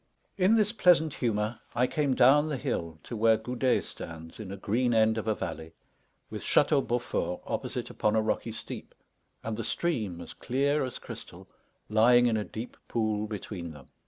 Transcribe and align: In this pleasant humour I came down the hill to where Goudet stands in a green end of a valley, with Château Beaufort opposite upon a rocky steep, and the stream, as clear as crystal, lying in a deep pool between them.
In 0.35 0.55
this 0.55 0.71
pleasant 0.71 1.13
humour 1.13 1.59
I 1.75 1.85
came 1.85 2.15
down 2.15 2.49
the 2.49 2.57
hill 2.57 2.97
to 3.03 3.15
where 3.15 3.37
Goudet 3.37 3.83
stands 3.83 4.39
in 4.39 4.51
a 4.51 4.57
green 4.57 4.95
end 4.95 5.19
of 5.19 5.27
a 5.27 5.35
valley, 5.35 5.73
with 6.31 6.41
Château 6.43 6.81
Beaufort 6.87 7.39
opposite 7.45 7.91
upon 7.91 8.15
a 8.15 8.21
rocky 8.23 8.51
steep, 8.51 8.95
and 9.43 9.55
the 9.55 9.63
stream, 9.63 10.19
as 10.19 10.33
clear 10.33 10.83
as 10.83 10.97
crystal, 10.97 11.47
lying 11.87 12.25
in 12.25 12.35
a 12.35 12.43
deep 12.43 12.77
pool 12.87 13.27
between 13.27 13.73
them. 13.73 13.89